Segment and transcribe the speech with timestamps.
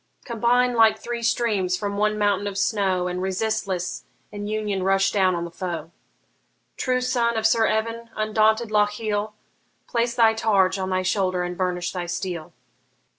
[0.25, 5.35] Combine like three streams from one mountain of snow, And resistless in union rush down
[5.35, 5.91] on the foe!
[6.75, 9.35] True son of Sir Evan, undaunted Lochiel,
[9.85, 12.51] Place thy targe on thy shoulder and burnish thy steel!